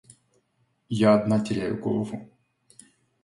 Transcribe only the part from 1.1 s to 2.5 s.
одна теряю голову.